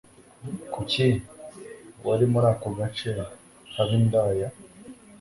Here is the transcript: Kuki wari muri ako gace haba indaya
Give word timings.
Kuki 0.73 1.07
wari 2.07 2.25
muri 2.31 2.47
ako 2.53 2.67
gace 2.77 3.09
haba 3.75 3.93
indaya 3.99 4.49